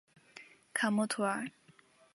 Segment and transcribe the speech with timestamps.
[0.73, 1.45] 卡默图尔。